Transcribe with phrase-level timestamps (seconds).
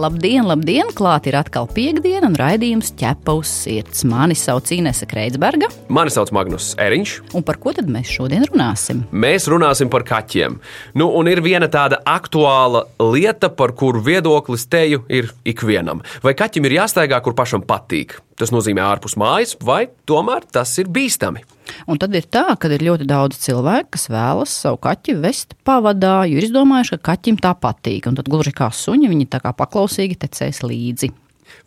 [0.00, 0.88] Labdien, labdien!
[0.96, 4.00] Klāt ir atkal piekdiena un raidījums ķepa uz sirds.
[4.08, 5.68] Mani sauc Inese Kreitsberga.
[5.92, 7.16] Mani sauc Magnus Eriņš.
[7.36, 9.02] Un par ko tad mēs šodien runāsim?
[9.12, 10.56] Mēs runāsim par kaķiem.
[10.96, 16.00] Nu, un ir viena tāda aktuāla lieta, par kuru viedoklis teju ir ikvienam.
[16.24, 18.16] Vai kaķim ir jāstaigā, kur pašam patīk?
[18.40, 21.42] Tas nozīmē ārpus mājas, vai tomēr tas ir bīstami?
[21.90, 26.22] Un tad ir tā, ka ir ļoti daudz cilvēku, kas vēlas savu kaķi vest pavadā,
[26.30, 28.08] jo ir izdomājuši, ka kaķim tā patīk.
[28.08, 31.12] Un tad gluži kā suņi, viņi tā kā paklausīgi tecēs līdzi.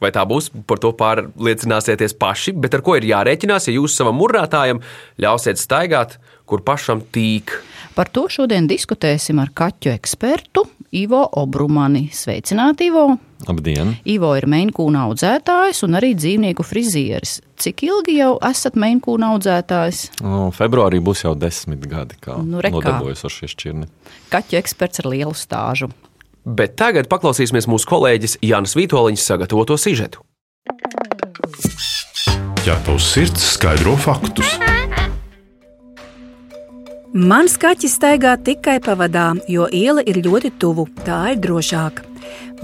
[0.02, 4.18] Vai tā būs, par to pārliecināsieties paši, bet ar ko ir jārēķinās, ja jūs savam
[4.20, 4.82] murrātājam
[5.22, 6.18] ļausiet staigāt,
[6.50, 7.54] kur pašam tīk?
[7.94, 12.10] Par to šodien diskutēsim ar kaķu ekspertu Ivo Obrumani.
[12.14, 13.16] Sveicināti, Ivo!
[13.48, 13.96] Labdien!
[14.06, 17.40] Ivo ir meinkūna audzētājs un arī dzīvnieku frizieris.
[17.58, 20.04] Cik ilgi jau esat meinkūna audzētājs?
[20.22, 23.90] No, februārī būs jau desmit gadi, kā Nu, nodarbojos ar šie šķirni.
[24.30, 25.90] Kaķu eksperts ar lielu stāžu.
[26.46, 30.22] Bet tagad paklausīsimies mūsu kolēģis Jānis Vitoļņas sagatavoto sižetu.
[32.64, 34.54] Ķepa uz sirds skaidro faktus.
[37.14, 42.00] Mans kaķis staigā tikai pavadā, jo iela ir ļoti tuvu, tā ir drošāk.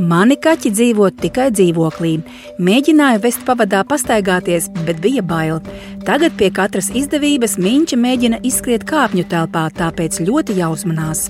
[0.02, 2.16] Mani kaķi dzīvo tikai dzīvoklī.
[2.58, 5.62] Mēģināju vest pavadā pastaigāties, bet bija bail.
[6.08, 11.28] Tagad pie katras izdevības miņķa mēģina izskriet kāpņu telpā, tāpēc ļoti jāuzmanās.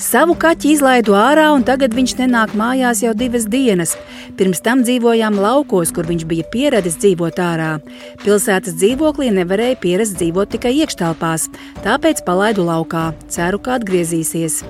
[0.00, 3.92] Savu kaķi izlaidu ārā, un tagad viņš nenāk mājās jau divas dienas.
[4.38, 7.74] Pirms tam dzīvojām laukos, kur viņš bija pieradis dzīvot ārā.
[8.24, 11.50] Pilsētas dzīvoklī nevarēja pierast dzīvot tikai iekštelpās,
[11.84, 13.10] tāpēc palaidu laukā.
[13.28, 14.62] Ceru, ka atgriezīsies.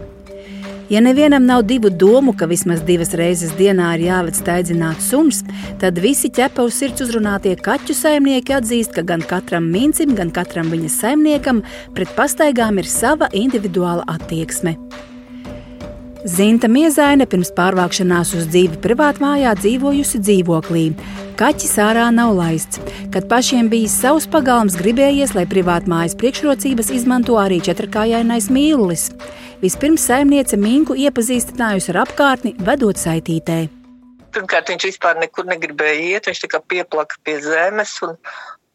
[0.90, 5.44] Ja nevienam nav divu domu, ka vismaz divas reizes dienā ir jāved staigzināt suns,
[5.78, 10.74] tad visi ķepa uz sirds uzrunātie kaķu saimnieki atzīst, ka gan katram mincim, gan katram
[10.74, 11.62] viņa saimniekam
[11.94, 14.74] pret pastaigām ir sava individuāla attieksme.
[16.28, 20.82] Zinta Miezaine pirms pārvākšanās uz dzīvi privātmājā dzīvojusi dzīvoklī.
[21.40, 22.76] Kaķis ārā nav laists.
[23.14, 29.06] Kad pašiem bijis savs pagalms, gribējies, lai privātmājas priekšrocības izmanto arī četrkājainais mīlulis.
[29.62, 33.62] Vispirms saimniece Minku iepazīstinājusi ar apkārtni, vedot saitītē.
[34.36, 36.28] Pirmkārt, viņš vispār nekur negribēja iet.
[36.28, 38.12] Viņš tikai pieplaka pie zemes un,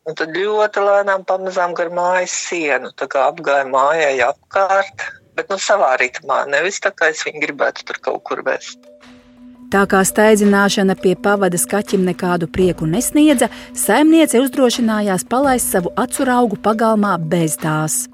[0.10, 2.90] un tad ļoti lēnām pamazām gar mājas sienu.
[2.98, 5.06] Tā kā apgāja mājai apkārt,
[5.36, 8.80] bet nu savā ritmā, nevis tā kā es viņu gribētu tur kaut kur vest.
[9.74, 16.28] Tā kā staidzināšana pie pavadas kaķim nekādu prieku nesniedza, saimniece uzdrošinājās palaist savu acu
[16.68, 18.06] pagalmā bez tās.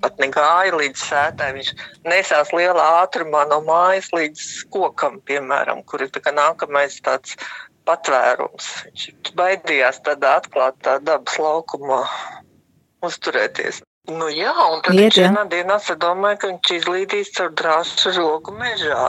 [0.00, 1.50] Pat negāja līdz sētai.
[1.56, 1.72] Viņš
[2.08, 7.36] nesās lielā ātrumā no mājas līdz kokam, piemēram, kur ir tā nākamais tāds
[7.88, 8.70] patvērums.
[8.86, 12.04] Viņš baidījās tādā atklātā dabas laukumā
[13.02, 13.82] uzturēties.
[14.10, 19.04] Nu jā, un tad Iet, vienā dienā sadomāja, ka viņš izlīdīs caur drāšu rogu mežā.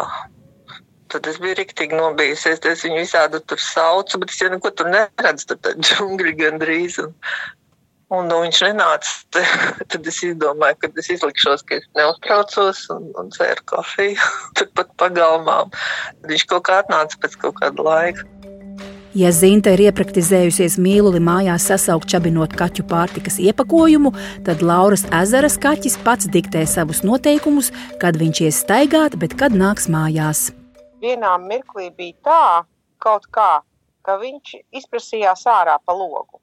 [1.12, 4.92] Tad es biju rīktīgi nobijusies, es viņu visādi tur saucu, bet es jau neko tur
[4.92, 7.00] neredzu, tur tā džungļi gandrīz.
[7.04, 7.16] Un,
[8.16, 9.42] un nu, viņš nenāca,
[9.92, 14.30] tad es izdomāju, ka es izlikšos, ka es neuztraucos un, un dzēru kafiju
[14.60, 15.64] turpat pagalmā.
[16.22, 18.30] Tad viņš kaut kā atnāca pēc kaut kāda laika.
[19.12, 24.14] Ja Zinta ir iepraktizējusies mīluli mājās sasaukt čabinot kaķu pārtikas iepakojumu,
[24.48, 29.90] tad Lauras ezeras kaķis pats diktē savus noteikumus, kad viņš ies staigāt, bet kad nāks
[29.92, 30.54] mājās.
[31.04, 32.64] vienā mirklī bija tā,
[33.04, 33.66] kaut kā,
[34.08, 36.40] ka viņš izprasījās ārā pa logu.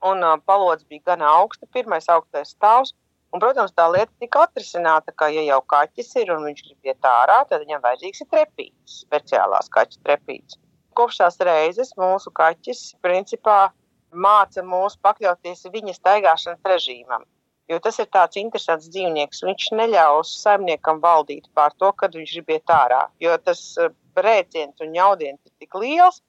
[0.00, 2.96] Un uh, palods bija gan augsts, pirmais augstais stāvs.
[3.28, 7.12] Un, protams, tā lieta tika atrisināta, ka, ja jau kaķis ir un viņš grib iet
[7.12, 10.62] ārā, tad viņam vajadzīgs ir trepītis, speciālās kaķa trepītis.
[10.94, 13.70] Kopš tās reizes mūsu kaķis principā
[14.14, 17.24] māca mūs pakļauties viņa staigāšanas režīmam.
[17.70, 19.42] Jo tas ir tāds interesants dzīvnieks.
[19.46, 23.06] Viņš neļaus saimniekam valdīt pār to, kad viņš grib iet ārā.
[23.24, 23.90] Jo tas eh,
[24.20, 26.20] rēciens un ņaudiens ir tik liels,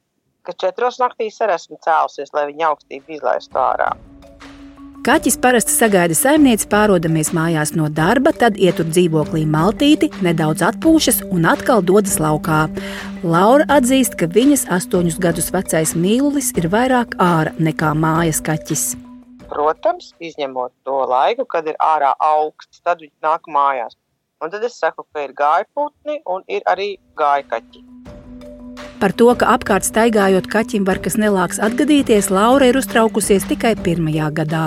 [0.48, 3.92] ka četros naktīs arī esmu cēlusies, lai viņa augstību izlaistu ārā.
[5.06, 11.44] Kaķis parasti sagaida saimnieci pārodamies mājās no darba, tad ietur dzīvoklī maltīti, nedaudz atpūšas un
[11.46, 12.64] atkal dodas laukā.
[13.22, 18.86] Laura atzīst, ka viņas astoņus gadus vecais mīlulis ir vairāk ārā nekā mājas kaķis.
[19.52, 23.94] Protams, izņemot to laiku, kad ir ārā augsts, tad viņš nāk mājās.
[24.42, 27.84] Un tad es saku, ka ir gājputni un ir arī gājkaķi.
[28.98, 34.34] Par to, ka apkārt staigājot kaķim var kas nelāks atgadīties, Laura ir uztraukusies tikai pirmajā
[34.42, 34.66] gadā.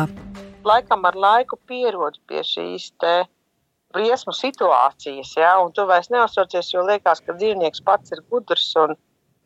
[0.68, 2.90] Laikam ar laiku pierod pie šīs
[3.94, 8.70] briesmu situācijas, ja, un tu vairs neuzsaucies, jo liekas, ka dzīvnieks pats ir gudrs.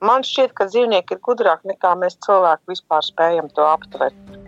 [0.03, 4.42] Man šķiet, ka dzīvnieki ir gudrāki nekā mēs cilvēki vispār spējam to aptvert.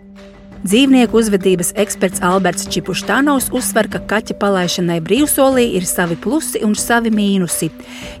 [0.65, 7.11] Dzīvnieku uzvedības eksperts Alberts Čipuštānovs uzsver, ka kaķa palaišanai brīvsolī ir savi plusi un savi
[7.13, 7.69] mīnusi.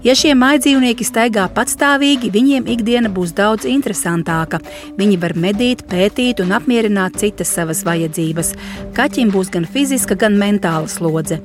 [0.05, 4.61] Ja šie mājdzīvnieki staigā patstāvīgi, viņiem ikdiena būs daudz interesantāka.
[4.99, 8.53] Viņi var medīt, pētīt un apmierināt citas savas vajadzības.
[8.93, 11.41] Kaķim būs gan fiziska, gan mentāla slodze.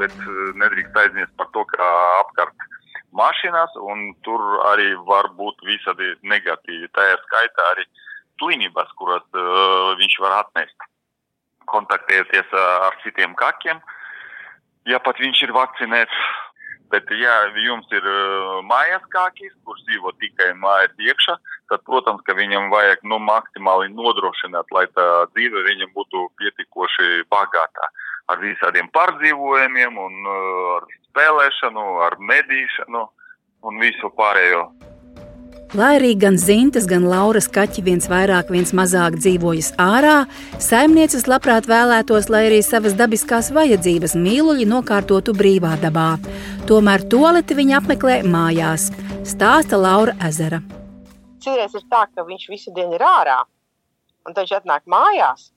[0.00, 1.94] Bet eh, nedrīkst aizmirst par to, ka
[2.24, 2.70] apkārt
[3.12, 4.40] mašīnās, un tur
[4.72, 6.88] arī var būt visādi negatīvi.
[6.96, 7.90] Tā ir skaitā arī
[8.40, 10.90] slimības, kuras uh, viņš var atnest,
[11.70, 13.80] kontaktēties uh, ar citiem kakiem.
[14.88, 16.20] Ja pat viņš ir vakcinēts,
[16.90, 18.06] bet ja jums ir
[18.66, 21.36] mājas kākis, kurš dzīvo tikai mājas iekšā,
[21.70, 27.92] tad, protams, ka viņam vajag nu, maksimāli nodrošināt, lai tā dzīve viņam būtu pietiekoši bagātā.
[28.32, 33.04] Ar visādiem pārdzīvojumiem, un, uh, ar spēlēšanu, ar medīšanu
[33.68, 34.64] un visu pārējo.
[35.70, 40.24] Lai arī gan Zintas, gan Lauras kaķi viens vairāk, viens mazāk dzīvojas ārā,
[40.58, 46.08] saimnieces labprāt vēlētos, lai arī savas dabiskās vajadzības mīluļi nokārtotu brīvā dabā.
[46.66, 48.88] Tomēr toleti viņa apmeklē mājās,
[49.22, 50.58] stāsta Laura Ezera.
[51.38, 53.38] Citreiz ir tā, ka viņš visu dienu ir ārā,
[54.26, 55.52] un tad viņš atnāk mājās,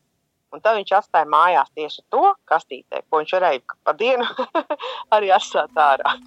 [0.54, 4.30] un tad viņš atstāja mājās tieši to kastītē, ko viņš varēja pa dienu
[5.18, 6.20] arī atstāt ārā.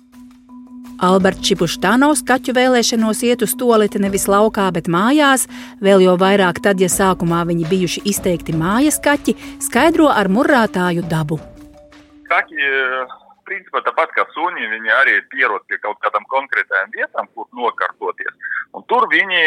[1.04, 5.44] Alberts Čipuštānovs kaķu vēlēšanos iet uz toleti nevis laukā, bet mājās,
[5.84, 11.38] vēl jau vairāk tad, ja sākumā viņi bijuši izteikti mājas kaķi, skaidro ar murrātāju dabu.
[12.30, 12.70] Kaķi,
[13.46, 18.32] principā tāpat kā suņi, viņi arī ir pierod pie kaut kādām konkrētām vietām, kur nokārtoties.
[18.72, 19.42] Un tur viņi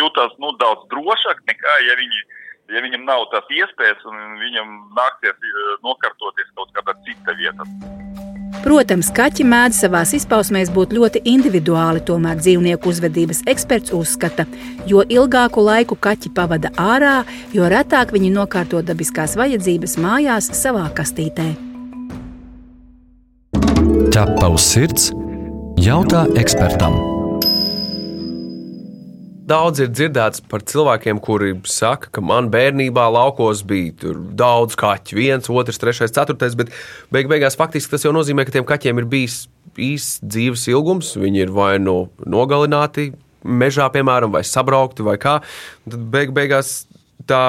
[0.00, 2.26] jūtas nu, daudz drošāk nekā, ja viņi
[2.74, 5.38] ja viņam nav tās iespējas un viņam nāksies
[5.86, 7.68] nokārtoties kaut kādā cita vietā.
[8.62, 14.46] Protams, kaķi mēdz savā izpausmēs būt ļoti individuāli, tomēr dzīvnieku uzvedības eksperts uzskata,
[14.90, 17.20] jo ilgāku laiku kaķi pavada ārā,
[17.54, 21.52] jo retāk viņi nokārto dabiskās vajadzības mājās savā kastītē.
[24.14, 25.12] Ķepa uz sirds-
[25.88, 27.15] jautā ekspertam.
[29.46, 35.50] Daudz ir dzirdēts par cilvēkiem, kuri saka, ka man bērnībā laukos bija daudz kaķu, viens,
[35.52, 36.72] otrs, trešais, ceturtais, bet
[37.14, 39.44] beig beigās faktiski tas jau nozīmē, ka tiem kaķiem ir bijis
[39.78, 41.12] īsts dzīves ilgums.
[41.20, 43.12] Viņi ir vai nu nogalināti
[43.46, 45.38] mežā, piemēram, vai sabraukti, vai kā.
[45.86, 46.80] Tad beig beigās
[47.30, 47.42] tā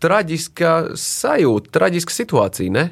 [0.00, 2.72] traģiska sajūta, traģiska situācija.
[2.72, 2.84] Ne?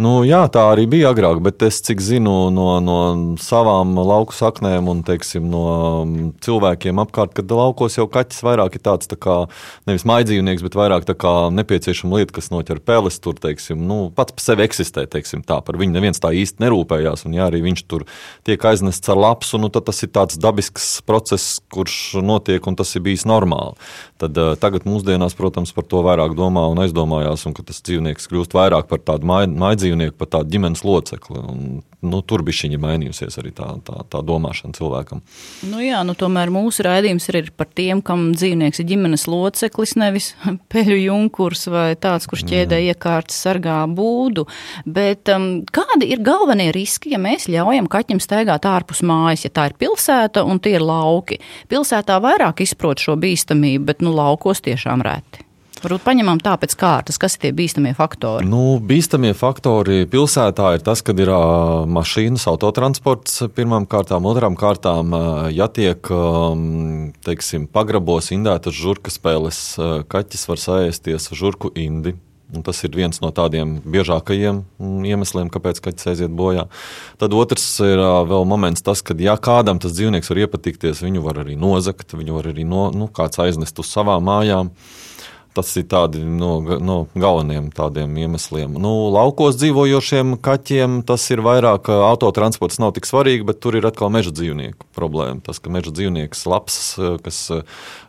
[0.00, 2.98] Nu, jā, tā arī bija agrāk, bet es cik zinu no, no
[3.40, 5.64] savām lauku saknēm un teiksim, no
[6.06, 9.36] mm, cilvēkiem apkārt, ka laukos jau kaķis vairāk ir tāds tā kā
[9.88, 13.20] nevis maidzīvnieks, bet vairāk tā kā nepieciešama lieta, kas noķer peles.
[13.20, 17.26] Tur, teiksim, nu, pats par sevi eksistē, teiksim, tā par viņu neviens tā īsti nerūpējās.
[17.28, 18.06] Un, ja arī viņš tur
[18.48, 22.94] tiek aiznests ar lapsu, nu, tad tas ir tāds dabisks process, kurš notiek un tas
[22.96, 23.76] ir bijis normāli.
[24.20, 28.30] Tad, uh, tagad mūsdienās, protams, par to vairāk domā un aizdomājās, un ka tas dzīvnieks
[28.30, 31.38] kļūst vairāk par tādu maidzīvnieku dzīvnieku par tādu ģimenes locekli.
[31.38, 35.22] Un, nu, tur bija viņa mainījusies arī tā, tā, tā domāšana cilvēkam.
[35.68, 40.32] Nu jā, nu, tomēr mūsu raidījums ir par tiem, kam dzīvnieks ir ģimenes loceklis, nevis
[40.72, 44.46] peļu junkurs vai tāds, kurš ķēdē iekārtas sargā būdu.
[44.86, 49.70] Bet um, kādi ir galvenie riski, ja mēs ļaujam kaķim staigāt ārpus mājas, ja tā
[49.70, 51.40] ir pilsēta un tie ir lauki?
[51.70, 55.49] Pilsētā vairāk izprot šo bīstamību, bet nu, laukos tiešām reti.
[55.80, 58.44] Varbūt paņemam tā pēc kārtas, kas ir tie bīstamie faktori.
[58.44, 65.16] Nu, bīstamie faktori pilsētā ir tas, kad ir uh, mašīnas, autotransports pirmām kārtām, otrām kārtām,
[65.16, 72.12] uh, ja tiek um, teiksim, pagrabos indētas žurka spēles, uh, kaķis var saēsties žurku indi.
[72.50, 74.64] Un tas ir viens no tādiem biežākajiem
[75.06, 76.66] iemesliem, kāpēc kaķis aiziet bojā.
[77.22, 81.44] Tad otrs ir vēl moments, tas, ka, ja kādam tas dzīvnieks var iepatikties, viņu var
[81.44, 84.74] arī nozagt, viņu var arī no, nu, kāds aiznest uz savām mājām.
[84.74, 84.98] Uh,
[85.50, 88.76] Tas ir tādi no, no galvenajiem tādiem iemesliem.
[88.78, 94.12] Nu, laukos dzīvojošiem kaķiem tas ir vairāk autotransports nav tik svarīgi, bet tur ir atkal
[94.14, 95.42] meža dzīvnieku problēma.
[95.46, 96.78] Tas, ka meža dzīvnieks labs,
[97.24, 97.40] kas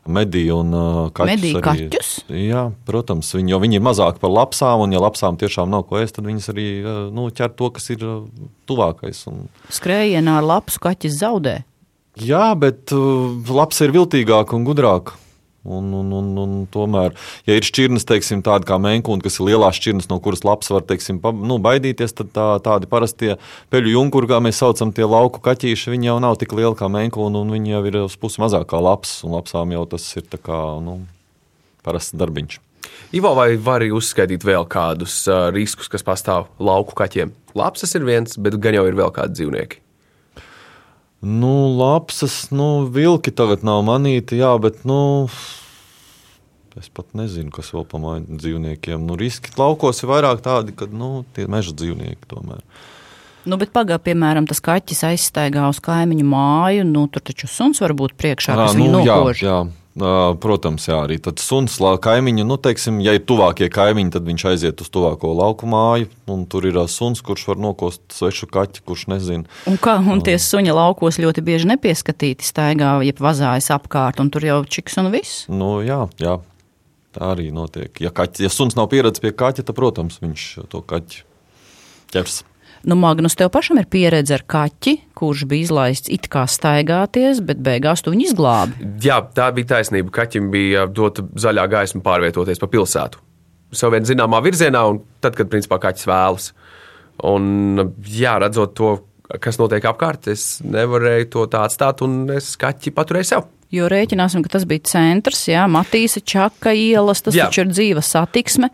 [0.06, 0.70] medī un
[1.18, 1.88] kaķus medī arī.
[1.90, 2.12] Kaķus?
[2.30, 5.98] Jā, protams, viņi, jo viņi ir mazāk par lapsām, un ja lapsām tiešām nav ko
[6.02, 6.68] ēst, tad viņas arī
[7.10, 8.06] nu, ķer to, kas ir
[8.70, 9.26] tuvākais.
[9.34, 9.48] Un...
[9.74, 11.58] Skrējienā ar lapsu kaķis zaudē.
[12.22, 15.16] Jā, bet labs ir viltīgāk un gudrāk.
[15.62, 17.14] Un, un, un, un tomēr,
[17.46, 20.88] ja ir šķirnes, teiksim, tāda kā menkūna, kas ir lielās šķirnes, no kuras labs var
[20.90, 23.36] teiksim, pa, nu, baidīties, tad tā, tādi parastie
[23.70, 27.44] peļu junkuri, kā mēs saucam, tie lauku kaķīši, viņi jau nav tik lieli kā menkūna,
[27.46, 30.60] un viņi jau ir uz pusi mazāk kā labs, un lapsām jau tas ir kā,
[30.82, 30.98] nu,
[31.86, 32.58] parasts darbiņš.
[33.14, 37.36] Ivo, vai var arī uzskaitīt vēl kādus uh, riskus, kas pastāv lauku kaķiem?
[37.54, 39.82] Lapsas ir viens, bet gan jau ir vēl kādi dzīvnieki.
[41.22, 45.30] Nu, lapsas, nu, vilki tagad nav manīti, jā, bet, nu,
[46.80, 49.04] es pat nezinu, kas vēl pamaina dzīvniekiem.
[49.06, 52.66] Nu, riski laukos ir vairāk tādi, ka, nu, tie meža dzīvnieki tomēr.
[53.46, 57.94] Nu, bet pagaidi, piemēram, tas kaķis aizstaigā uz kaimiņu māju, nu, tur taču suns var
[57.98, 59.46] būt priekšā, kas nu, viņu jā, nokož.
[59.46, 59.60] jā.
[59.62, 64.46] Ā, Protams, jā, arī tad suns, kaimiņu, nu, teiksim, ja ir tuvākie kaimiņi, tad viņš
[64.48, 69.10] aiziet uz tuvāko lauku māju, un tur ir suns, kurš var nokost svešu kaķi, kurš
[69.12, 69.44] nezina.
[69.68, 74.48] Un, kā, un tie suņa laukos ļoti bieži nepieskatīti staigā, jeb vazājas apkārt, un tur
[74.48, 75.44] jau čiks un viss.
[75.52, 76.38] Nu, jā, jā,
[77.12, 77.92] tā arī notiek.
[78.00, 81.26] Ja, kaķi, ja suns nav pieredzējis pie kaķa, tad, protams, viņš to kaķi
[82.16, 82.46] ķers.
[82.84, 87.62] Nu, Magnus, tev pašam ir pieredze ar kaķi, kurš bija izlaists it kā staigāties, bet
[87.62, 88.90] beigās tu viņu izglābi.
[89.06, 90.14] Jā, tā bija taisnība.
[90.16, 93.22] Kaķim bija dota zaļā gaisma pārvietoties pa pilsētu.
[93.78, 96.52] Savā vien zināmā virzienā, un tad, kad principā kaķis vēlas.
[97.30, 98.96] Un, jā, redzot to,
[99.40, 103.50] kas notiek apkārt, es nevarēju to tā atstāt, un es kaķi paturēju sev.
[103.72, 107.48] Jo rēķināsim, ka tas bija centrs, jā, Matīsa, Čaka ielas, tas Jā.
[107.48, 108.68] taču ir dzīva satiksme.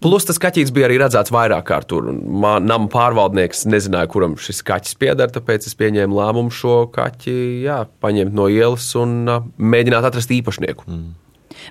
[0.00, 2.08] Plus tas kaķis bija arī redzēts vairāk kārt tur.
[2.08, 7.64] un man- Nama pārvaldnieks nezināja, kuram šis kaķis pieder, tāpēc es pieņēmu lēmumu šo kaķi
[7.64, 9.26] jā, paņemt no ielas un
[9.58, 10.86] mēģināt atrast īpašnieku.
[10.88, 11.10] Mm.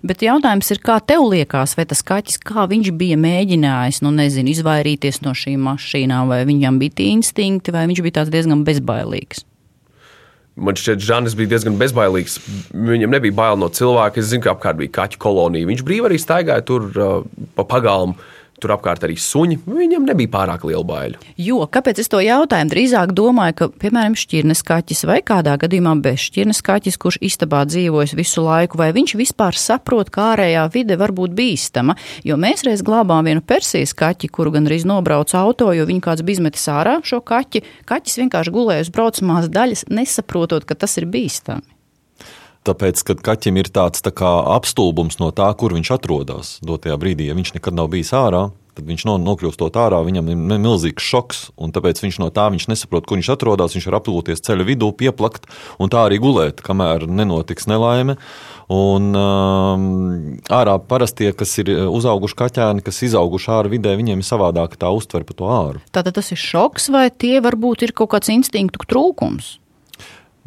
[0.03, 4.53] Bet jautājums ir, kā tev liekas, vai tas kaķis, kā viņš bija mēģinājis, nu nezinu,
[4.53, 9.43] izvairīties no šīm mašīnām, vai viņam bija tie instinkti, vai viņš bija tāds diezgan bezbailīgs.
[10.59, 12.39] Man šķiet, Žanis bija diezgan bezbailīgs.
[12.73, 14.19] Viņam nebija bail no cilvēka.
[14.21, 15.69] Es zinu, ka apkārt bija kaķu kolonija.
[15.69, 17.21] Viņš brīvi arī staigāja tur uh,
[17.55, 18.17] pa pagalmu.
[18.59, 19.61] Tur apkārt arī suņi.
[19.69, 21.19] Viņam nebija pārāk liela baila.
[21.39, 22.67] Jo, kāpēc es to jautāju?
[22.73, 28.15] Drīzāk domāju, ka, piemēram, šķirnes kaķis vai kādā gadījumā bez šķirnes kaķis, kurš istabā dzīvojas
[28.19, 31.95] visu laiku, vai viņš vispār saprot, kā ārējā vide var būt bīstama.
[32.27, 36.25] Jo mēs reiz glābām vienu persijas kaķi, kuru gan arī nobrauca auto, jo viņu kāds
[36.27, 37.63] bija izmetis ārā šo kaķi.
[37.89, 41.78] Kaķis vienkārši gulēja uz braucamās daļas, nesaprotot, ka tas ir bīstami.
[42.69, 44.13] Tāpēc, kad kaķim ir tāds tā
[44.53, 48.87] apstulbums no tā, kur viņš atrodas dotajā brīdī, ja viņš nekad nav bijis ārā, tad
[48.87, 52.69] viņš no, nokļūstot ārā, viņam ir mi- milzīgs šoks, un tāpēc viņš no tā viņš
[52.71, 53.75] nesaprot, kur viņš atrodas.
[53.75, 55.49] Viņš var aptūties ceļa vidū, pieplakt
[55.81, 58.19] un tā arī gulēt, kamēr nenotiks nelaime.
[58.69, 59.87] Un um,
[60.45, 65.25] ārā parasti kas ir uzauguši kaķēni, kas izauguši ārā vidē, viņiem ir savādāka tā uztvere
[65.25, 65.81] par to āru.
[65.89, 69.57] Tātad tas ir šoks, vai tie varbūt ir kaut kāds instinktu trūkums?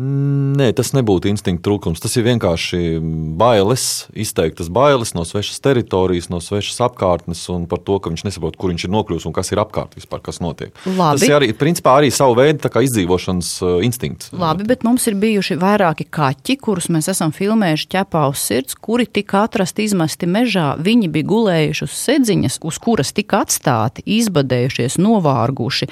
[0.03, 2.01] Nē, tas nebūtu instinkta trūkums.
[2.03, 2.99] Tas ir vienkārši
[3.39, 8.57] bailes, izteiktas bailes no svešas teritorijas, no svešas apkārtnes un par to, ka viņš nesaprot,
[8.59, 10.73] kur viņš ir nokļuvis un kas ir apkārt vispār, kas notiek.
[10.87, 11.21] Labi.
[11.21, 14.33] Tas ir arī, principā, arī savu veidu izdzīvošanas uh, instinkts.
[14.35, 19.07] Labi, bet mums ir bijuši vairāki kaķi, kurus mēs esam filmējuši ķepā uz sirds, kuri
[19.07, 20.73] tika atrasti izmesti mežā.
[20.83, 25.91] Viņi bija gulējuši uz sedziņas, uz kuras tika atstāti, izbadējušies, novārguši.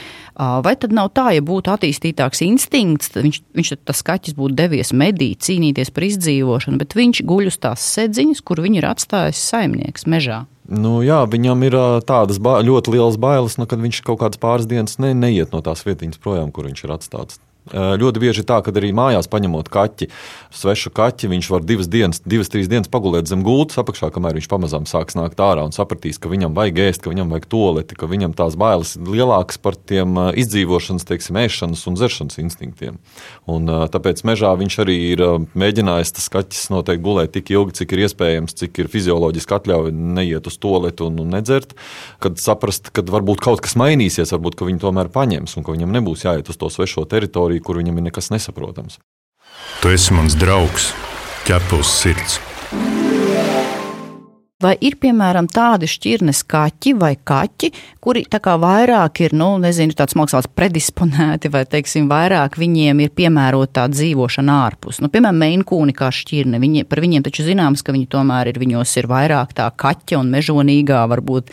[0.64, 4.56] Vai tad nav tā, ja būtu attīstītāks instinkts, tad viņš, viņš tad tas kaķis būtu
[4.56, 9.42] devies medīt, cīnīties par izdzīvošanu, bet viņš guļ uz tās sedziņas, kur viņu ir atstājis
[9.52, 10.46] saimnieks mežā.
[10.70, 11.76] Nu, jā, viņam ir
[12.06, 15.82] tādas ļoti lielas bailes, nu, kad viņš kaut kādas pāris dienas ne, neiet no tās
[15.84, 17.40] vietiņas projām, kur viņš ir atstāts.
[17.70, 20.08] Ļoti bieži tā, ka arī mājās paņemot kaķi,
[20.56, 24.48] svešu kaķi, viņš var divas dienas, divas, trīs dienas pagulēt zem gultas apakšā, kamēr viņš
[24.50, 28.08] pamazām sāks nākt ārā un sapratīs, ka viņam vajag ēst, ka viņam vajag toleti, ka
[28.10, 32.98] viņam tās bailes ir lielākas par tiem izdzīvošanas, teiksim, ēšanas un dzeršanas instinktiem.
[33.50, 35.24] Un, tāpēc mežā viņš arī ir
[35.54, 40.48] mēģinājis tas kaķis noteikti gulēt tik ilgi, cik ir iespējams, cik ir fizioloģiski atļauj neiet
[40.50, 41.76] uz toleti un, un nedzert,
[42.22, 45.94] kad saprast, ka varbūt kaut kas mainīsies, varbūt ka viņi tomēr paņems un ka viņam
[45.98, 48.98] nebūs jāiet uz to svešo teritoriju, kur viņam ir nekas nesaprotams.
[49.80, 50.90] Tu esi mans draugs,
[51.48, 52.40] ķepus sirds.
[54.60, 57.70] Vai ir, piemēram, tādi šķirnes kaķi vai kaķi,
[58.04, 63.14] kuri tā kā vairāk ir, nu, nezinu, tāds mākslinieks predisponēti, vai, teiksim, vairāk viņiem ir
[63.16, 64.98] piemērota tā dzīvošana ārpus?
[65.00, 68.92] Nu, piemēram, meinkūni kā šķirne, viņi, par viņiem taču zināms, ka viņi tomēr ir, viņos
[69.00, 71.48] ir vairāk tā kaķa un mežonīgā, varbūt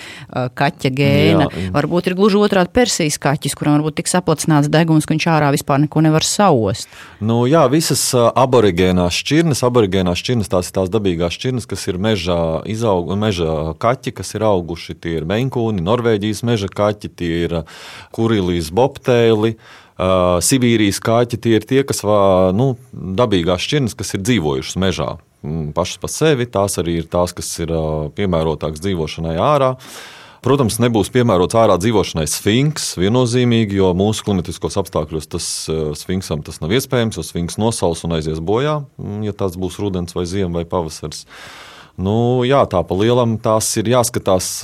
[0.60, 1.72] kaķa gēna, Jā, jā.
[1.78, 5.80] varbūt ir gluži otrādi persijas kaķis, kuram varbūt tik saplacināts deguns, ka viņš ārā vispār
[5.86, 6.92] neko nevar saost.
[7.24, 12.42] Nu, jā, visas aborigēnās šķirnes, aborigēnās šķirnes, tās ir tās dabīgās šķirnes, kas ir mežā,
[12.98, 14.96] izaug, meža kaķi, kas ir auguši.
[15.00, 17.63] Tie ir menkūni, Norvēģijas meža kaķi, tie ir ā,
[18.12, 19.58] kurilijas bobtēli.
[19.98, 25.18] Uh, Sibīrijas kaķi tie ir tie, kas vā, nu, dabīgās šķirnes, kas ir dzīvojušas mežā
[25.42, 26.46] mm, pašas par sevi.
[26.46, 29.74] Tās arī ir tās, kas ir uh, piemērotākas dzīvošanai ārā.
[30.46, 36.62] Protams, nebūs piemērots ārā dzīvošanai sfinks viennozīmīgi, jo mūsu klimatiskos apstākļos tas uh, sfinksam tas
[36.62, 40.62] nav iespējams, jo sfinks nosals un aizies bojā, mm, ja tas būs rudens vai ziema
[40.62, 41.25] vai pavasars.
[41.98, 44.62] Nu, jā, tā pa lielam tās ir jāskatās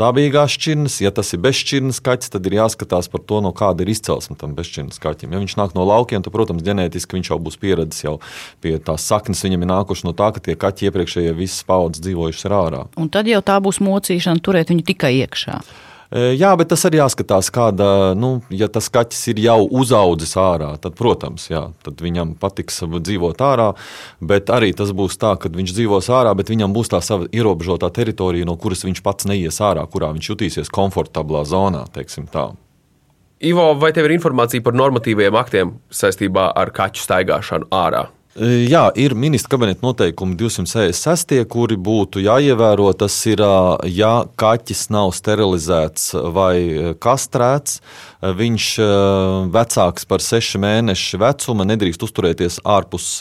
[0.00, 0.96] dabīgās šķirnes.
[1.04, 4.56] Ja tas ir bezšķirnes kaķis, tad ir jāskatās par to, no kāda ir izcelsme tam
[4.58, 5.36] bezšķirnes kaķim.
[5.36, 8.16] Ja viņš nāk no laukiem, tad, protams, ģenētiski viņš jau būs pieredzējis jau
[8.58, 9.44] pie tās saknes.
[9.46, 12.88] Viņam ir nākuši no tā, ka tie kaķi iepriekšējie visas paudzes dzīvojuši ārā.
[12.98, 15.60] Un tad jau tā būs mocīšana turēt viņu tikai iekšā.
[16.14, 20.94] Jā, bet tas arī jāskatās, kāda, nu, ja tas kaķis ir jau uzaudzis ārā, tad,
[20.98, 23.72] protams, jā, tad viņam patiks dzīvot ārā.
[24.22, 27.90] Bet arī tas būs tā, ka viņš dzīvos ārā, bet viņam būs tā sava ierobežotā
[27.90, 31.82] teritorija, no kuras viņš pats neies ārā, kurā viņš jutīsies komfortablā zonā.
[33.44, 38.06] Ivo, vai tev ir informācija par normatīviem aktiem saistībā ar kaķu staigāšanu ārā?
[38.36, 42.90] Jā, ir ministra kabineta noteikumi 266, kuri būtu jāievēro.
[42.92, 43.40] Tas ir,
[43.88, 47.80] ja kaķis nav sterilizēts vai kastrēts,
[48.20, 48.68] viņš
[49.56, 53.14] vecāks par sešu mēnešu vecuma nedrīkst uzturēties ārpus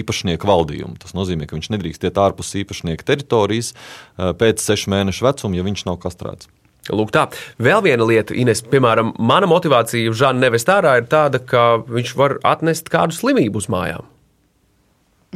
[0.00, 0.96] īpašnieka valdījuma.
[1.04, 3.74] Tas nozīmē, ka viņš nedrīkst iet ārpus īpašnieka teritorijas
[4.16, 6.48] pēc sešu mēnešu vecuma, ja viņš nav kastrēts.
[6.88, 7.26] Lūk, tā.
[7.60, 12.14] Vēl viena lieta, Ines, piemēram, mana motivācija uz Žānu nevest ārā ir tāda, ka viņš
[12.18, 14.08] var atnest kādu slimību uz mājām.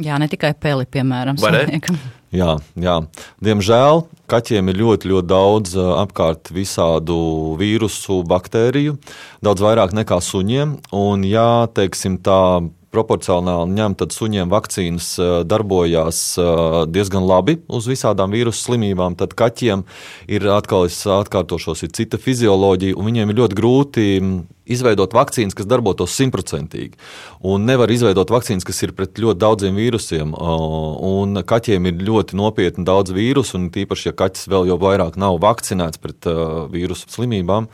[0.01, 1.99] Jā, ne tikai peli, piemēram, slimniekam.
[2.33, 2.95] Jā, jā.
[3.45, 7.17] Diemžēl kaķiem ir ļoti, ļoti daudz apkārt visādu
[7.59, 8.95] vīrusu, baktēriju,
[9.45, 10.79] daudz vairāk nekā suņiem.
[10.97, 12.39] Un, ja teiksim, tā
[12.93, 15.09] proporcionāli ņem, tad suņiem vakcīnas
[15.49, 16.23] darbojās
[16.93, 19.17] diezgan labi uz visādām vīrusu slimībām.
[19.19, 19.83] Tad kaķiem
[20.29, 24.05] ir atkal, es atkārtošos, ir cita fizioloģija, un viņiem ir ļoti grūti
[24.63, 26.95] izveidot vakcīnas, kas darbotos simtprocentīgi.
[27.59, 30.31] Nevar izveidot vakcīnas, kas ir pret ļoti daudziem vīrusiem.
[30.37, 35.41] Un kaķiem ir ļoti nopietni daudz vīrusu, un tīpaši, ja kaķis vēl jau vairāk nav
[35.43, 36.29] vakcinēts pret
[36.71, 37.67] vīrusu slimībām,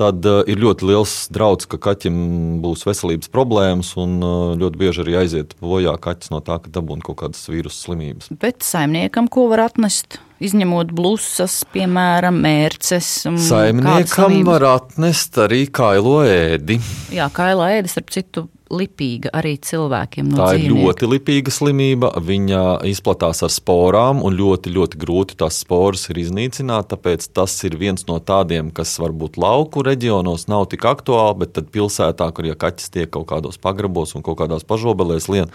[0.00, 2.16] tad uh, ir ļoti liels draudz, ka kaķim
[2.64, 7.04] būs veselības problēmas, un uh, ļoti bieži arī aiziet bojā kaķis no tā, ka dabūna
[7.06, 8.30] kaut kādas vīrusu slimības.
[8.42, 10.20] Bet saimniekam, ko var atnest?
[10.42, 13.12] Izņemot blusas, piemēram, mērces.
[13.46, 16.80] Saimniekam var atnest arī kailo ēdi.
[17.14, 20.30] Jā, kaila ēdis, ar citu, lipīga arī cilvēkiem.
[20.32, 20.72] No tā dzīvnieku.
[20.72, 22.12] ir ļoti lipīga slimība.
[22.22, 26.90] Viņa izplatās ar sporām, un ļoti, ļoti grūti tās sporas ir iznīcināt.
[26.92, 32.30] Tāpēc tas ir viens no tādiem, kas varbūt lauku reģionos nav tik aktuāli, bet pilsētā,
[32.32, 35.52] kur ja kaķis tiek kaut kādos pagrabos un kaut kādās pažobelēs lien,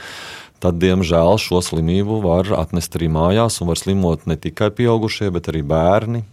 [0.63, 5.51] tad, diemžēl, šo slimību var atnest arī mājās, un var slimot ne tikai pieaugušie, bet
[5.51, 6.23] arī bērni.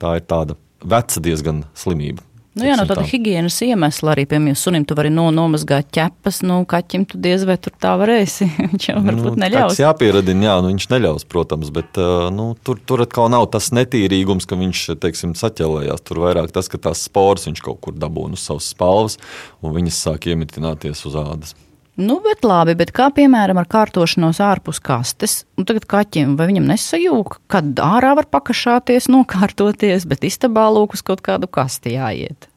[0.00, 2.29] Tā ir tāda veca diezgan slimība.
[2.58, 3.10] Nu, jā, no tāda tā.
[3.12, 7.54] higiēnas iemesla arī, piemēram, sunim tu vari no, nomazgāt ķepas, nu, kaķim tu diez vai
[7.62, 8.48] tur tā varēsi.
[8.72, 9.76] viņš jau varbūt nu, neļaus.
[9.76, 12.00] Tas jāpieradina, jā, nu, viņš neļaus, protams, bet
[12.34, 16.02] nu, tur, tur atkal nav tas netīrīgums, ka viņš, teiksim, saķelējās.
[16.10, 19.20] Tur vairāk tas, ka tās spores viņš kaut kur dabūna uz savas spalvas,
[19.62, 21.54] un viņas sāk iemitināties uz ādas.
[22.00, 26.70] Nu, bet labi, bet kā piemēram ar kārtošanos ārpus kastes, un tagad kaķim, vai viņam
[26.70, 32.49] nesajūg, kad ārā var pakašāties, nokārtoties, bet istabā lūk uz kaut kādu kasti jāiet?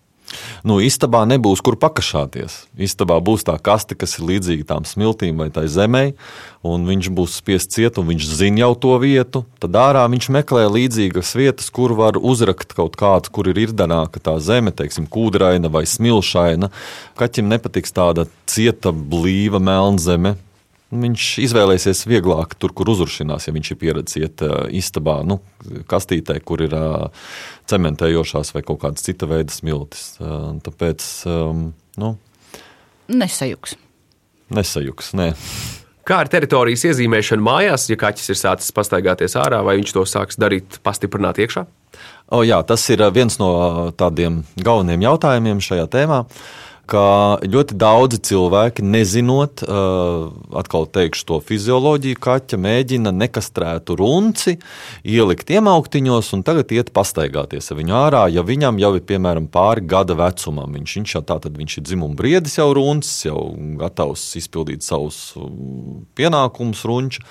[0.68, 2.64] Nu, istabā nebūs kur pakašāties.
[2.78, 6.04] Istabā būs tā kaste, kas ir līdzīga tām smiltīm vai tai zemē,
[6.68, 9.44] un viņš būs spiests ciet, un viņš zina jau to vietu.
[9.64, 14.38] Tad ārā viņš meklē līdzīgas vietas, kur var uzrakt kaut kādu, kur ir irdanāka tā
[14.44, 16.72] zeme, teiksim, kūdraina vai smilšaina.
[17.20, 20.38] Kaķim nepatiks tāda cieta, blīva melnzeme
[21.02, 24.44] viņš izvēlēsies vieglāk tur, kur uzuršinās, ja viņš ir pieredzējis iet
[24.80, 25.40] istabā, nu,
[25.90, 26.76] kastītē, kur ir
[27.72, 30.18] cementējošās vai kaut kādas cita veida smiltis.
[30.66, 31.06] Tāpēc,
[32.02, 32.16] nu,
[33.12, 33.78] nesajuks.
[34.54, 35.32] Nesajuks, nē.
[36.04, 40.36] Kā ar teritorijas iezīmēšanu mājās, ja kaķis ir sācis pastaigāties ārā, vai viņš to sāks
[40.36, 41.64] darīt pastiprināt iekšā?
[42.34, 43.54] O, jā, tas ir viens no
[43.96, 46.24] tādiem galvenajiem jautājumiem šajā tēmā.
[46.24, 54.58] Uh, ka ļoti daudzi cilvēki, nezinot, uh, atkal teikšu to fizioloģiju, kaķa mēģina nekastrētu runci,
[55.08, 59.86] ielikt iemauktiņos un tagad iet pastaigāties ar viņu ārā, ja viņam jau ir piemēram pāri
[59.88, 60.76] gada vecumam.
[60.76, 63.40] Viņš, viņš jau tātad viņš ir dzimuma briedis jau runcis, jau
[63.80, 67.24] gatavs izpildīt savus um, pienākumus runču.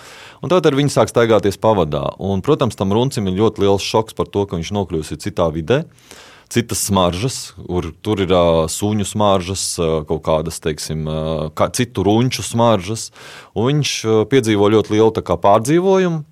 [0.42, 2.08] Un tad ar viņu sāk staigāties pavadā.
[2.24, 5.84] Un, protams, tam runcim ir ļoti liels šoks par to, ka viņš nokļūst citā vidē
[6.52, 12.04] citas smaržas, kur tur ir uh, suņu smaržas, uh, kaut kādas, teiksim, uh, kā citu
[12.04, 13.08] runču smaržas.
[13.56, 16.22] Viņš uh, piedzīvo ļoti lielu kā, pārdzīvojumu,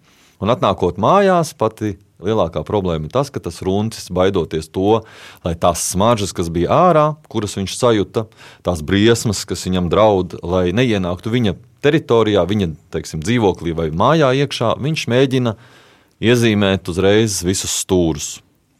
[0.41, 5.01] un atnākot mājās, pati lielākā problēma ir tas, ka tas runcis baidoties to,
[5.47, 8.27] lai tās smaržas, kas bija ārā, kuras viņš sajūta,
[8.67, 14.77] tās briesmas, kas viņam draud, lai neienāktu viņa teritorijā, viņa teiksim, dzīvoklī vai mājā iekšā,
[14.85, 15.57] viņš mēģina
[16.21, 18.35] iezīmēt uzreiz visus stūrus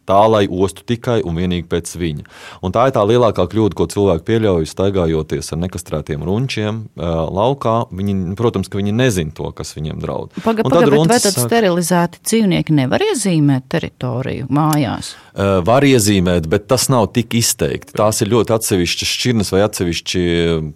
[0.09, 2.23] Tā lai ostu tikai un vienīgi pēc viņa.
[2.65, 7.75] Un tā ir tā lielākā kļūda, ko cilvēki pieļauj, staigājoties ar nekastrētiem runčiem laukā.
[7.93, 10.33] Viņi, protams, ka viņi nezina to, kas viņiem draud.
[10.41, 11.45] Pagaidām, paga, vai tad sāk...
[11.45, 15.13] sterilizēti dzīvnieki nevar iezīmēt teritoriju mājās?
[15.31, 17.93] Var iezīmēt, bet tas nav tik izteikti.
[17.95, 20.23] Tās ir ļoti atsevišķas šķirnes vai atsevišķi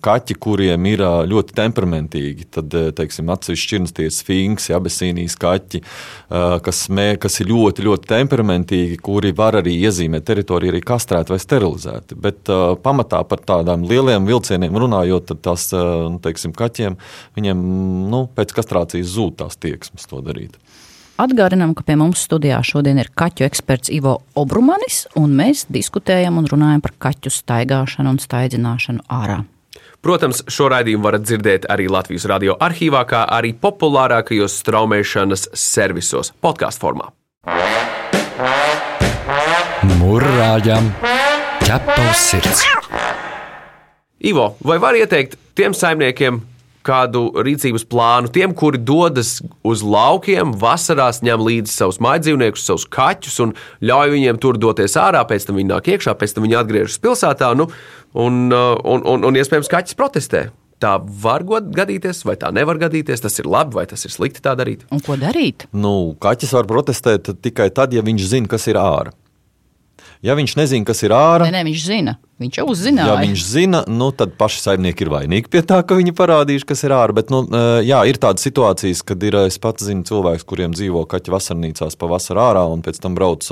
[0.06, 2.48] kaķi, kuriem ir ļoti temperamentīgi.
[2.56, 5.82] Tad, teiksim, atsevišķi šķirnes tie ir sfinksi, abesīnijas kaķi,
[6.64, 11.40] kas, mē, kas ir ļoti, ļoti temperamentīgi kuri var arī iezīmēt teritoriju, arī kastrēti vai
[11.40, 12.18] sterilizēti.
[12.20, 16.98] Bet uh, pamatā par tādām lieliem vilcieniem runājot, tad tās uh, nu, teiksim, kaķiem
[17.38, 17.62] viņiem
[18.12, 20.60] nu, pēc kastrācijas zūd tās tieksmes to darīt.
[21.16, 26.50] Atgādinām, ka pie mums studijā šodien ir kaķu eksperts Ivo Obrumanis, un mēs diskutējam un
[26.52, 29.46] runājam par kaķu staigāšanu un staidzināšanu ārā.
[30.04, 36.84] Protams, šo raidījumu varat dzirdēt arī Latvijas radio arhīvā, kā arī populārākajos straumēšanas servisos, podkāstu
[36.84, 37.14] formā.
[39.86, 40.88] Mūrāģam
[41.62, 42.64] ķepa uz sirds.
[44.26, 46.40] Ivo, vai var ieteikt tiem saimniekiem
[46.86, 53.40] kādu rīcības plānu, tiem, kuri dodas uz laukiem, vasarās ņem līdzi savus mājdzīvniekus, savus kaķus
[53.46, 57.02] un ļauj viņiem tur doties ārā, pēc tam viņi nāk iekšā, pēc tam viņi atgriežas
[57.02, 57.70] pilsētā, nu,
[58.14, 60.48] un, uh, un, un, un iespējams kaķis protestē.
[60.82, 63.22] Tā var gadīties, vai tā nevar gadīties.
[63.24, 64.84] Tas ir labi, vai tas ir slikti tā darīt.
[64.92, 65.70] Un ko darīt?
[65.72, 69.16] Nu, kaķis var protestēt tikai tad, ja viņš zina, kas ir ārā.
[70.26, 72.16] Ja viņš nezina, kas ir ārā, nē, nē, viņš zina.
[72.36, 73.08] Viņš jau uzzināja.
[73.08, 76.84] Ja viņš zina, nu, tad paši saimnieki ir vainīgi pie tā, ka viņi parādījuši, kas
[76.84, 77.16] ir ārā.
[77.16, 77.46] Bet, nu,
[77.88, 82.44] jā, ir tādas situācijas, kad ir, es pats zinu cilvēks, kuriem dzīvo kaķi vasarnīcās pavasarī
[82.44, 83.48] ārā un pēc tam brauc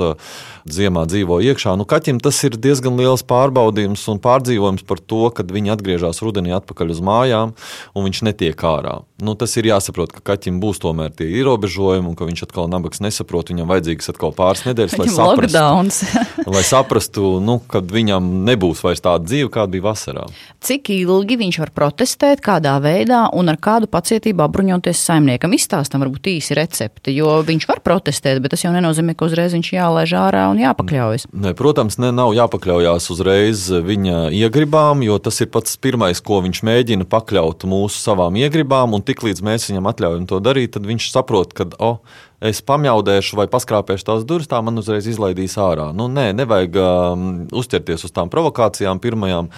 [0.68, 1.72] ziemā dzīvo iekšā.
[1.80, 6.52] Nu, kaķim tas ir diezgan liels pārbaudījums un pārdzīvojums par to, kad viņi atgriežas rudenī
[6.52, 7.56] atpakaļ uz mājām
[7.96, 9.00] un viņš netiek ārā.
[9.24, 13.00] Nu, tas ir jāsaprot, ka kaķim būs tomēr tie ierobežojumi un ka viņš atkal nabaga
[13.06, 13.48] nesaprot.
[13.48, 16.18] Viņam vajadzīgs atkal pāris nedēļas, lai saprastu,
[16.54, 20.26] lai saprastu nu, kad viņam nebūs vairs tāda dzīve, kāda bija vasarā.
[20.64, 25.56] Cik ilgi viņš var protestēt, kādā veidā un ar kādu pacietību apbruņoties saimniekam?
[25.56, 29.72] Izstāstam varbūt īsi recepti, jo viņš var protestēt, bet tas jau nenozīmē, ka uzreiz viņš
[29.76, 31.28] jālaiž ārā un jāpakļaujas.
[31.32, 36.62] Ne, protams, ne, nav jāpakļaujas uzreiz viņa iegribām, jo tas ir pats pirmais, ko viņš
[36.66, 41.54] mēģina pakļaut mūsu savām iegribām, un tiklīdz mēs viņam atļaujam to darīt, tad viņš saprot,
[41.56, 42.02] ka, oh,
[42.44, 45.92] es pamjaudēšu vai paskrāpēšu tās durvis, tā man uzreiz izlaidīs ārā.
[45.96, 49.52] Nu, nē, nevajag um, uzķerties uz tām provokācijām pirmajām.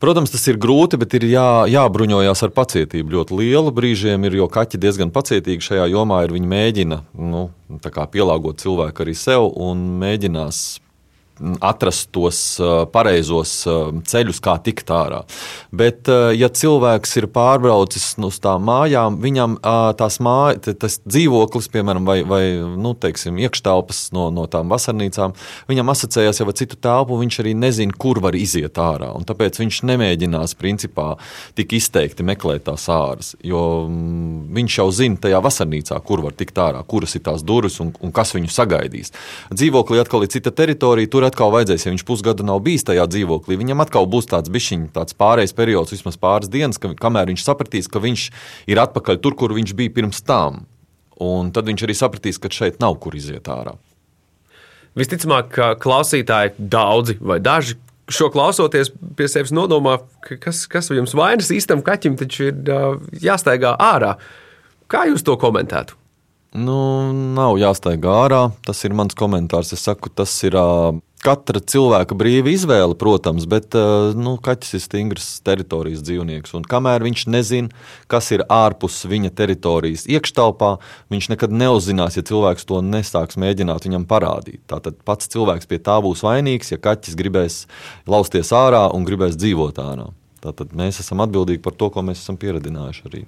[0.00, 3.18] Protams, tas ir grūti, bet ir jā, jābruņojas ar pacietību.
[3.18, 6.32] Ļoti lielu brīžiem ir, jo kaķi diezgan pacietīgi šajā jomā ir.
[6.32, 7.50] Viņi mēģina nu,
[7.84, 10.62] pielāgot cilvēku arī sev un mēģinās
[11.64, 12.40] atrast tos
[12.92, 13.54] pareizos
[14.10, 15.22] ceļus, kā tikt ārā.
[15.72, 19.56] Bet, ja cilvēks ir pārbraucis uz tām mājām, viņam
[19.98, 25.34] tās māja, tas dzīvoklis, piemēram, vai, vai nu, teiksim, iekštelpas no, no tām vasarnīcām,
[25.70, 29.12] viņam asociējās jau ar citu telpu, viņš arī nezina, kur var iziet ārā.
[29.30, 31.12] Tāpēc viņš nemēģinās principā
[31.58, 36.58] tik izteikti meklēt tās āras, jo mm, viņš jau zina tajā vasarnīcā, kur var tikt
[36.60, 39.14] ārā, kuras ir tās durvis un, un kas viņu sagaidīs.
[39.54, 43.56] Dzīvoklī atkal ir cita teritorija, tur atkal vajadzēs, ja viņš pusgadu nav bijis tajā dzīvoklī,
[43.60, 47.88] viņam atkal būs tāds bišķiņš, tāds pārējais periods, vismaz pāris dienas, ka, kamēr viņš sapratīs,
[47.90, 48.26] ka viņš
[48.70, 50.64] ir atpakaļ tur, kur viņš bija pirms tam.
[51.20, 53.76] Un tad viņš arī sapratīs, ka šeit nav kur iziet ārā.
[54.98, 57.76] Visticamāk, ka klausītāji daudzi vai daži
[58.10, 60.00] šo klausoties pie sevis nodomā,
[60.42, 62.74] kas, kas jums vainas īstam kaķim taču ir
[63.22, 64.16] jāstaigā ārā.
[64.90, 65.94] Kā jūs to komentētu?
[66.58, 68.40] Nu, nav jāstaigā ārā.
[68.66, 69.70] Tas ir mans komentārs.
[69.76, 70.90] Es saku, tas ir uh,
[71.24, 76.54] katra cilvēka brīva izvēle, protams, bet uh, nu, kaķis ir stingrs teritorijas dzīvnieks.
[76.56, 80.74] Un kamēr viņš nezina, kas ir ārpus viņa teritorijas iekštelpā,
[81.12, 84.62] viņš nekad neuzzinās, ja cilvēks to nesāks mēģināt viņam parādīt.
[84.70, 87.60] Tātad pats cilvēks pie tā būs vainīgs, ja kaķis gribēs
[88.10, 90.08] lausties ārā un gribēs dzīvot ārā.
[90.40, 93.26] Tātad mēs esam atbildīgi par to, ko mēs esam pieredzinājuši arī.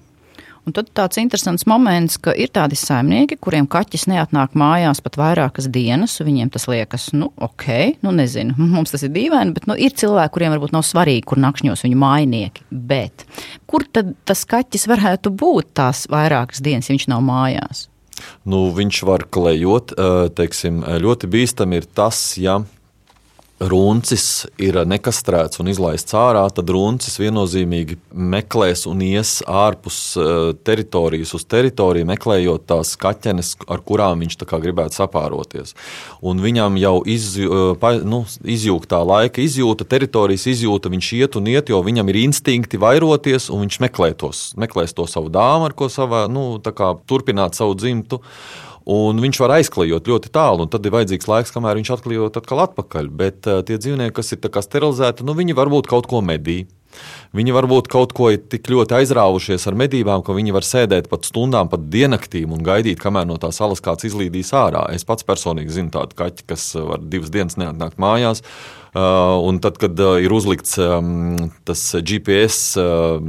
[0.62, 5.66] Un tad tāds interesants moments, ka ir tādi saimnieki, kuriem kaķis neatnāk mājās pat vairākas
[5.74, 6.14] dienas.
[6.22, 10.34] Viņiem tas liekas, nu, ok, nu, nezinu, mums tas ir dīvaini, bet nu, ir cilvēki,
[10.36, 12.66] kuriem varbūt nav svarīgi, kur nakšņos viņu mājnieki.
[12.70, 13.26] Bet
[13.66, 17.88] kur tad tas kaķis varētu būt tās vairākas dienas, ja viņš nav mājās?
[18.46, 19.96] Nu, viņš var klejot.
[20.38, 22.60] Teiksim, ļoti bīstami ir tas, ja
[23.70, 30.30] runcis ir nekastrēts un izlaists ārā, tad runcis viennozīmīgi meklēs un ies ārpus eh,
[30.66, 35.76] teritorijas uz teritoriju, meklējot tās kaķenes, ar kurām viņš gribētu sapāroties.
[36.20, 41.70] Un viņam jau iz, eh, nu, izjūgtā laika izjūta, teritorijas izjūta, viņš iet un iet,
[41.72, 45.90] jo viņam ir instinkti vairoties, un viņš meklē tos, meklēs to savu dāmu, ar ko
[45.92, 46.58] savā, nu,
[47.06, 48.22] turpināt savu dzimtu.
[48.90, 52.64] Un viņš var aizklejot ļoti tālu, un tad ir vajadzīgs laiks, kamēr viņš atklejot atkal
[52.64, 53.10] atpakaļ.
[53.14, 56.64] Bet uh, tie dzīvnieki, kas ir sterilizēti, nu, viņi varbūt kaut ko medī.
[57.32, 61.24] Viņi varbūt kaut ko ir tik ļoti aizrāvušies ar medībām, ka viņi var sēdēt pat
[61.24, 64.84] stundām, pat diennaktīm un gaidīt, kamēr no tās salas kāds izlīdīs ārā.
[64.92, 68.44] Es pats personīgi zinu tādu kaķi, kas var divas dienas neatnākt mājās.
[68.44, 73.22] Uh, un tad, kad uh, ir uzlikts um, tas GPS uh,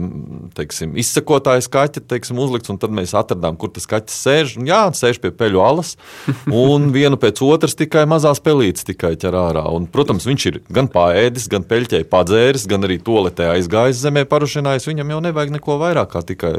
[0.57, 4.57] teiksim, izsekotājs kaķa, teiksim, uzlikts, un tad mēs atradām, kur tas kaķis sēž.
[4.59, 5.93] Un, jā, sēž pie peļu alas,
[6.65, 9.63] un vienu pēc otras tikai mazās pelītes tikai ķer ārā.
[9.71, 14.91] Un, protams, viņš ir gan pāēdis, gan peļķei padzēris, gan arī toaletē aizgājis zemē parušinājis.
[14.91, 16.57] Viņam jau nevajag neko vairāk kā tikai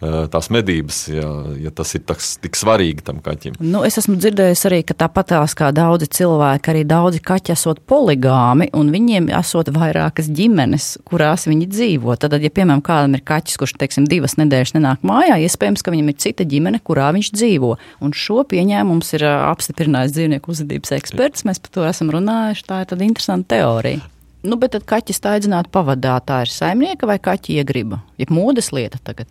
[0.00, 1.28] tās medības, ja,
[1.60, 3.58] ja tas ir taks, tik svarīgi tam kaķim.
[3.60, 7.82] Nu, es esmu dzirdējis arī, ka tāpatās kā daudzi cilvēki, arī daudzi kaķi esot
[8.30, 12.16] poligāmi, un viņiem esot vairākas ģimenes, kurās viņi dzīvo.
[12.16, 16.12] Tad, ja, piemēram, kādam ir kaķis, kurš, teiksim, divas nedēļas nenāk mājā, iespējams, ka viņam
[16.12, 17.76] ir cita ģimene, kurā viņš dzīvo.
[18.00, 21.44] Un šo pieņēmums ir apstiprinājis dzīvnieku uzvedības eksperts.
[21.48, 22.66] Mēs par to esam runājuši.
[22.68, 24.06] Tā ir tāda interesanta teorija.
[24.40, 27.98] Nu, bet tad kaķis staidzinātu pavadā, tā ir saimnieka vai kaķa iegriba?
[28.16, 29.28] Ir modes lieta tagad.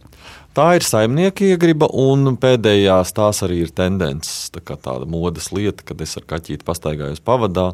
[0.54, 4.52] Tā ir saimnieka iegriba, un pēdējās tās arī ir tendences.
[4.54, 7.72] Tā kā tāda modes lieta, kad es ar kaķīti pastaigājos pavadā,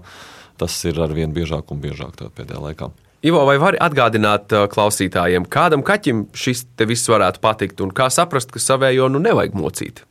[0.60, 2.92] tas ir arvien biežāk un biežāk pēdējā laikā.
[3.26, 8.52] Ivo, vai vari atgādināt klausītājiem, kādam kaķim šis te viss varētu patikt, un kā saprast,
[8.54, 10.04] ka savējo nu nevajag mocīt?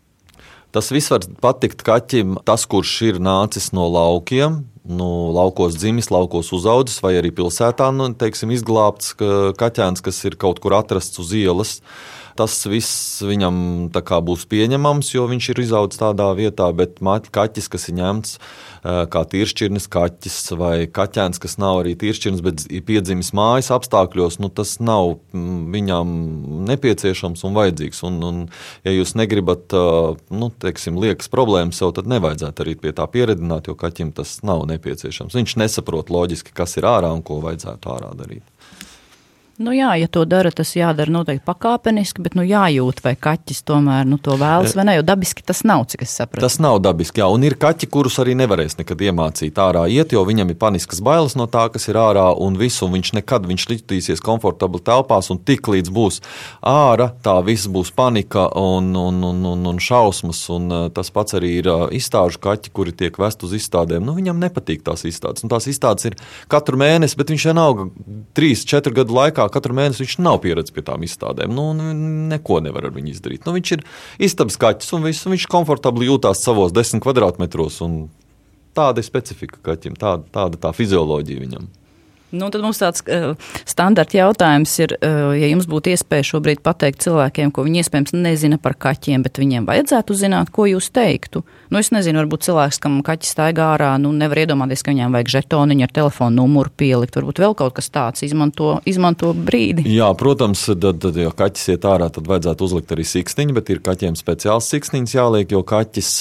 [0.74, 6.50] Tas viss var patikt kaķim, tas, kurš ir nācis no laukiem, nu, laukos dzimis, laukos
[6.56, 9.14] uzaudzis, vai arī pilsētā nu, teiksim, izglābts
[9.60, 11.76] kaķēns, kas ir kaut kur atrasts uz ielas.
[12.34, 16.98] Tas viss viņam būs pieņemams, jo viņš ir izaudzis tādā vietā, bet
[17.34, 18.38] kaķis, kas ir ņemts
[18.84, 24.50] kā tīršķirnes kaķis vai kaķēns, kas nav arī tīršķirnes, bet ir piedzimis mājas apstākļos, nu,
[24.52, 26.10] tas nav viņam
[26.68, 28.02] nepieciešams un vajadzīgs.
[28.04, 28.40] Un, un,
[28.84, 29.72] ja jūs negribat
[30.34, 34.66] nu, teiksim, liekas problēmas sev, tad nevajadzētu arī pie tā pieredzināt, jo kaķim tas nav
[34.74, 35.38] nepieciešams.
[35.38, 38.44] Viņš nesaprot loģiski, kas ir ārā un ko vajadzētu ārā darīt.
[39.54, 44.08] Nu jā, ja to dara, tas jādara noteikti pakāpeniski, bet nu jājūt, vai kaķis tomēr
[44.08, 46.42] nu, to vēlas, vai ne, jo dabiski tas nav, cik es sapratu.
[46.42, 50.24] Tas nav dabiski, jā, un ir kaķi, kurus arī nevarēs nekad iemācīt ārā iet, jo
[50.26, 53.66] viņam ir paniskas bailes no tā, kas ir ārā, un visu, un viņš nekad, viņš
[53.70, 56.18] jutīsies komfortabli telpās, un tik līdz būs
[56.66, 61.52] ārā, tā viss būs panika un, un, un, un, un šausmas, un tas pats arī
[61.60, 65.70] ir izstāžu kaķi, kuri tiek vest uz izstādēm, nu viņam nepatīk tās izstādes, un tās
[65.70, 66.18] izstādes ir
[66.50, 67.86] katru mēnesi, bet viņš vienalga
[68.34, 71.54] 3-4 gadu laikā kā katru mēnesi viņš nav pieredzējis pie tām izstādēm.
[71.54, 71.70] Nu,
[72.32, 73.44] neko nevar ar viņu izdarīt.
[73.46, 73.86] Nu, viņš ir
[74.28, 77.80] istabas kaķis un viss, viņš komfortabli jūtās savos desmit kvadrātmetros.
[78.74, 81.72] Tāda ir specifika kaķim, tāda, tāda tā fizioloģija viņam.
[82.34, 83.34] Nu, tad mums tāds uh,
[83.68, 88.58] standarta jautājums ir, uh, ja jums būtu iespēja šobrīd pateikt cilvēkiem, ko viņi iespējams nezina
[88.62, 91.44] par kaķiem, bet viņiem vajadzētu zināt, ko jūs teiktu.
[91.74, 95.30] Nu, es nezinu, varbūt cilvēks, kam kaķis staigā ārā, nu, nevar iedomāties, ka viņam vajag
[95.32, 97.16] žetoniņu ar telefonu numuru pielikt.
[97.18, 99.82] Varbūt vēl kaut kas tāds izmanto, izmanto brīdi.
[99.90, 103.80] Jā, protams, tad, tad, ja kaķis iet ārā, tad vajadzētu uzlikt arī siksniņu, bet ir
[103.82, 106.12] kaķiem speciāls siksniņš jāliek, jo kaķis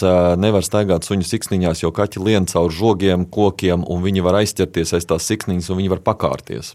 [0.42, 5.06] nevar staigāt suņu siksniņās, jo kaķi lien caur žogiem, kokiem, un viņi var aizķerties aiz
[5.06, 6.74] tās siksniņas, un viņi var pakārties.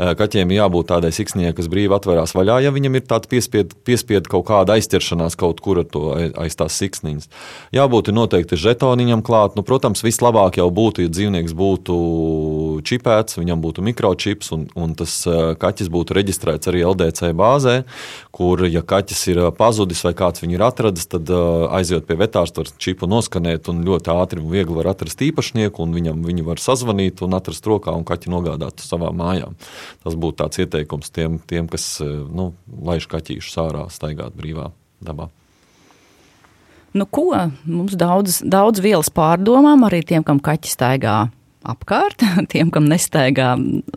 [0.00, 4.48] Kaķiem jābūt tādai siksnijai, kas brīvi atverās vaļā, ja viņam ir tāds piespiedu piespied kaut
[4.48, 7.28] kāda aizķeršanās kaut kur aiz tās siksniņas.
[7.76, 9.56] Jābūt noteikti žetoniņam klāt.
[9.58, 11.96] Nu, protams, vislabāk jau būtu, ja dzīvnieks būtu
[12.84, 15.22] čipēts, viņam būtu mikročips un, un tas
[15.60, 17.76] kaķis būtu reģistrēts arī LDC bāzē,
[18.34, 21.30] kur, ja kaķis ir pazudis vai kāds viņu ir atradis, tad
[21.74, 25.94] aiziet pie vetārsta, var čipu noskanēt un ļoti ātri un viegli var atrast īpašnieku, un
[25.96, 29.52] viņam viņu var sazvanīt un atrast rokā un kaķi nogādāt atstāt savā mājā.
[30.04, 34.70] Tas būtu tāds ieteikums tiem, tiem kas eh, nu, laiž kaķīšus ārā, staigāt brīvā
[35.04, 35.30] dabā.
[36.94, 37.30] Nu, ko
[37.66, 41.16] mums daudz, daudz vielas pārdomām, arī tiem, kam kaķi staigā
[41.64, 43.54] apkārt, tiem, kam nestaigā,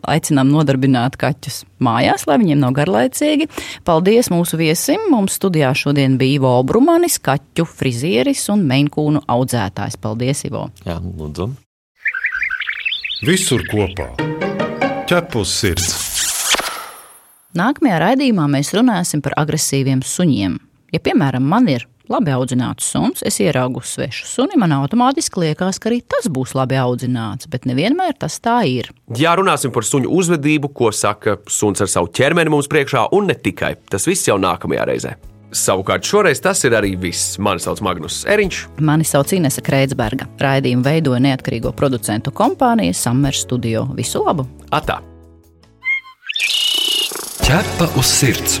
[0.08, 3.46] aicinām nodarbināt kaķus mājās, lai viņiem nav garlaicīgi.
[3.86, 5.08] Paldies mūsu viesim!
[5.12, 10.00] Mums studijā šodien bija Ivo Brumanis, kaķu frizieris un meinkūnu audzētājs.
[10.02, 10.66] Paldies, Ivo!
[10.88, 11.52] Jā, lūdzu!
[13.26, 14.12] Visur kopā!
[15.08, 15.92] ķepus sirds.
[17.56, 20.58] Nākamajā raidījumā mēs runāsim par agresīviem suņiem.
[20.92, 25.90] Ja, piemēram, man ir labi audzināts suns, es ieraugu svešu suni, man automātiski liekas, ka
[25.92, 28.90] arī tas būs labi audzināts, bet nevienmēr tas tā ir.
[29.16, 33.36] Jā, runāsim par suņu uzvedību, ko saka suns ar savu ķermeni mums priekšā, un ne
[33.38, 33.74] tikai.
[33.90, 35.16] Tas viss jau nākamajā reizē.
[35.48, 37.38] Savukārt šoreiz tas ir arī viss.
[37.40, 38.62] Mani sauc Magnus Eriņš.
[38.84, 40.28] Mani sauc Inese Kreitsberga.
[40.44, 43.86] Raidījumu veidoja neatkarīgo producentu kompānija Summer Studio.
[43.96, 44.44] Visu labu!
[44.68, 45.00] Atā!
[47.48, 48.60] Ķepa uz sirds!